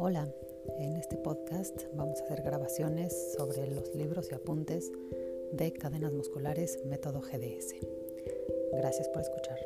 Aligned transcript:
Hola, 0.00 0.32
en 0.78 0.94
este 0.94 1.16
podcast 1.16 1.76
vamos 1.94 2.20
a 2.20 2.24
hacer 2.24 2.42
grabaciones 2.42 3.34
sobre 3.36 3.66
los 3.66 3.92
libros 3.96 4.28
y 4.30 4.34
apuntes 4.36 4.92
de 5.50 5.72
cadenas 5.72 6.12
musculares 6.12 6.78
método 6.86 7.20
GDS. 7.20 7.74
Gracias 8.74 9.08
por 9.08 9.22
escuchar. 9.22 9.58